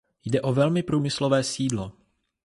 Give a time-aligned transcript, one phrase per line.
[0.25, 1.91] Jde o velmi průmyslové sídlo.